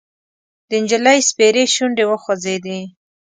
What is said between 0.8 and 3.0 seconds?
نجلۍ سپېرې شونډې وخوځېدې: